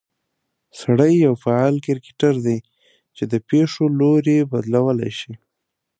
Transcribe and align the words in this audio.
سړى 0.79 1.11
يو 1.25 1.33
فعال 1.43 1.75
کرکټر 1.85 2.33
دى، 2.45 2.57
چې 3.15 3.23
د 3.31 3.33
پېښو 3.49 3.83
لورى 3.99 4.37
بدلولى 4.51 5.11
شي 5.19 5.33